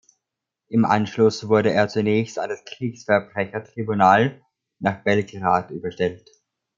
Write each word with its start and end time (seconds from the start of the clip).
Im 0.67 0.83
Anschluss 0.83 1.47
wurde 1.47 1.71
er 1.73 1.87
zunächst 1.87 2.39
an 2.39 2.49
das 2.49 2.65
Kriegsverbrechertribunal 2.65 4.41
nach 4.79 5.03
Belgrad 5.03 5.69
überstellt. 5.69 6.27